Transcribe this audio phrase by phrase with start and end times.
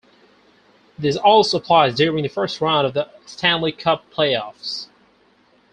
[0.97, 4.87] This also applies during the first round of the Stanley Cup playoffs.